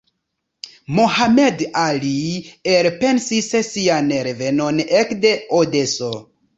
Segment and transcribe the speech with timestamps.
[0.99, 2.15] Mohammad Ali
[2.79, 6.15] elpensis sian revenon ekde Odeso.